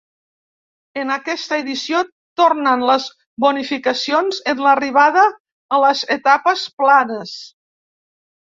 En 1.01 1.11
aquesta 1.15 1.59
edició 1.63 1.99
tornen 2.41 2.85
les 2.91 3.05
bonificacions 3.45 4.41
en 4.55 4.65
l'arribada 4.69 5.27
a 5.77 5.83
les 5.85 6.03
etapes 6.19 6.65
planes. 6.83 7.37